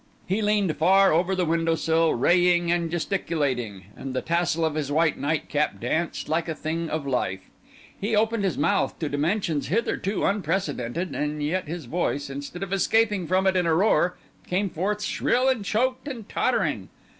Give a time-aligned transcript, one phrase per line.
[0.25, 5.15] He leaned far over the window sill, raving and gesticulating; the tassel of his white
[5.19, 7.41] night cap danced like a thing of life:
[7.99, 13.27] he opened his mouth to dimensions hitherto unprecedented, and yet his voice, instead of escaping
[13.27, 14.17] from it in a roar,
[14.47, 16.89] came forth shrill and choked and tottering.